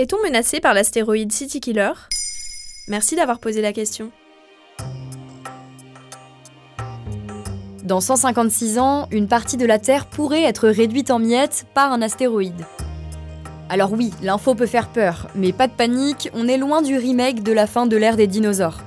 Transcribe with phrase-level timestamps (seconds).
[0.00, 1.92] Est-on menacé par l'astéroïde City Killer?
[2.88, 4.10] Merci d'avoir posé la question.
[7.84, 12.00] Dans 156 ans, une partie de la Terre pourrait être réduite en miettes par un
[12.00, 12.64] astéroïde.
[13.68, 17.42] Alors oui, l'info peut faire peur, mais pas de panique, on est loin du remake
[17.42, 18.80] de la fin de l'ère des dinosaures.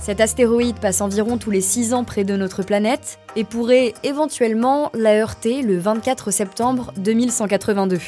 [0.00, 4.90] Cet astéroïde passe environ tous les 6 ans près de notre planète et pourrait éventuellement
[4.94, 8.00] la heurter le 24 septembre 2182.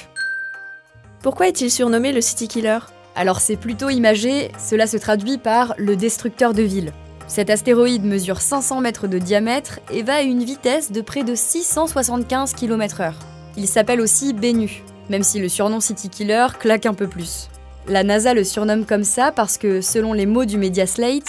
[1.23, 2.81] Pourquoi est-il surnommé le City Killer?
[3.15, 6.93] Alors c'est plutôt imagé, cela se traduit par le destructeur de villes.
[7.29, 11.37] Cet astéroïde mesure 500 mètres de diamètre et va à une vitesse de près de
[11.37, 13.15] 675 km/h.
[13.57, 17.49] Il s'appelle aussi Bennu, même si le surnom City Killer claque un peu plus.
[17.87, 21.29] La NASA le surnomme comme ça parce que, selon les mots du média Slate,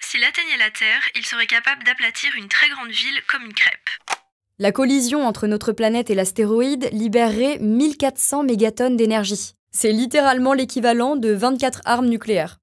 [0.00, 4.19] S'il atteignait la Terre, il serait capable d'aplatir une très grande ville comme une crêpe.
[4.60, 9.54] La collision entre notre planète et l'astéroïde libérerait 1400 mégatonnes d'énergie.
[9.72, 12.58] C'est littéralement l'équivalent de 24 armes nucléaires.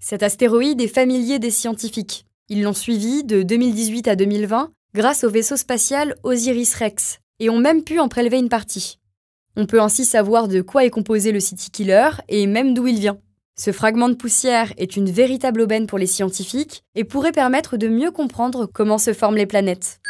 [0.00, 2.24] Cet astéroïde est familier des scientifiques.
[2.48, 7.84] Ils l'ont suivi de 2018 à 2020 grâce au vaisseau spatial Osiris-Rex et ont même
[7.84, 8.98] pu en prélever une partie.
[9.56, 12.98] On peut ainsi savoir de quoi est composé le City Killer et même d'où il
[12.98, 13.18] vient.
[13.58, 17.88] Ce fragment de poussière est une véritable aubaine pour les scientifiques et pourrait permettre de
[17.88, 20.00] mieux comprendre comment se forment les planètes.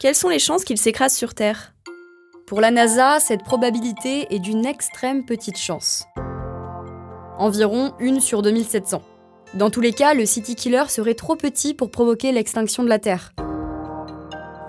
[0.00, 1.74] Quelles sont les chances qu'il s'écrase sur Terre?
[2.46, 6.06] Pour la NASA, cette probabilité est d'une extrême petite chance.
[7.36, 9.02] Environ une sur 2700.
[9.52, 12.98] Dans tous les cas, le City Killer serait trop petit pour provoquer l'extinction de la
[12.98, 13.34] Terre.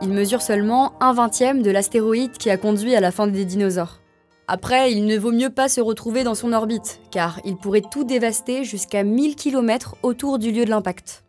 [0.02, 4.02] Il mesure seulement un vingtième de l'astéroïde qui a conduit à la fin des dinosaures.
[4.50, 8.04] Après, il ne vaut mieux pas se retrouver dans son orbite, car il pourrait tout
[8.04, 11.24] dévaster jusqu'à 1000 km autour du lieu de l'impact.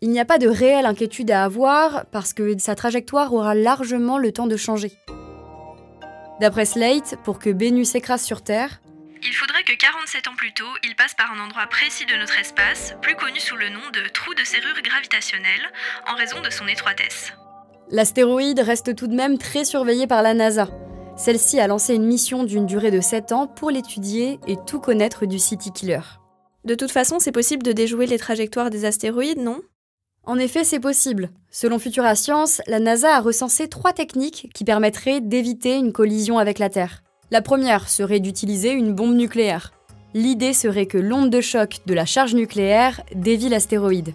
[0.00, 4.18] Il n'y a pas de réelle inquiétude à avoir, parce que sa trajectoire aura largement
[4.18, 4.92] le temps de changer.
[6.40, 8.80] D'après Slate, pour que Bennu s'écrase sur Terre,
[9.24, 12.38] Il faudrait que 47 ans plus tôt, il passe par un endroit précis de notre
[12.38, 15.72] espace, plus connu sous le nom de trou de serrure gravitationnelle,
[16.06, 17.32] en raison de son étroitesse.
[17.90, 20.68] L'astéroïde reste tout de même très surveillé par la NASA.
[21.16, 25.26] Celle-ci a lancé une mission d'une durée de 7 ans pour l'étudier et tout connaître
[25.26, 26.02] du City Killer.
[26.64, 29.60] De toute façon, c'est possible de déjouer les trajectoires des astéroïdes, non?
[30.28, 31.30] En effet, c'est possible.
[31.50, 36.58] Selon Futura Science, la NASA a recensé trois techniques qui permettraient d'éviter une collision avec
[36.58, 37.02] la Terre.
[37.30, 39.72] La première serait d'utiliser une bombe nucléaire.
[40.12, 44.12] L'idée serait que l'onde de choc de la charge nucléaire dévie l'astéroïde.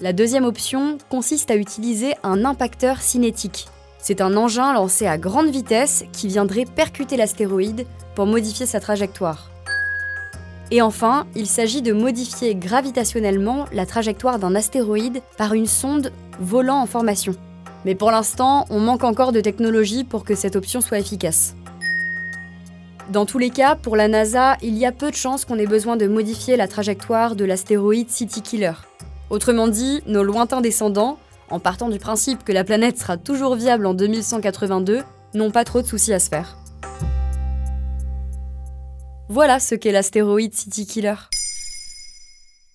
[0.00, 3.68] La deuxième option consiste à utiliser un impacteur cinétique.
[3.98, 7.84] C'est un engin lancé à grande vitesse qui viendrait percuter l'astéroïde
[8.14, 9.51] pour modifier sa trajectoire.
[10.74, 16.80] Et enfin, il s'agit de modifier gravitationnellement la trajectoire d'un astéroïde par une sonde volant
[16.80, 17.34] en formation.
[17.84, 21.54] Mais pour l'instant, on manque encore de technologie pour que cette option soit efficace.
[23.10, 25.66] Dans tous les cas, pour la NASA, il y a peu de chances qu'on ait
[25.66, 28.72] besoin de modifier la trajectoire de l'astéroïde City Killer.
[29.28, 31.18] Autrement dit, nos lointains descendants,
[31.50, 35.02] en partant du principe que la planète sera toujours viable en 2182,
[35.34, 36.56] n'ont pas trop de soucis à se faire.
[39.28, 41.14] Voilà ce qu'est l'astéroïde City Killer.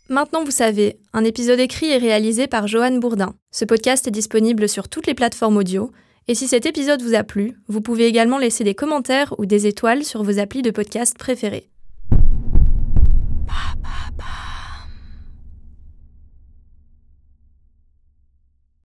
[0.09, 3.35] Maintenant, vous savez, un épisode écrit et réalisé par Johan Bourdin.
[3.51, 5.91] Ce podcast est disponible sur toutes les plateformes audio.
[6.29, 9.67] Et si cet épisode vous a plu, vous pouvez également laisser des commentaires ou des
[9.67, 11.69] étoiles sur vos applis de podcast préférés.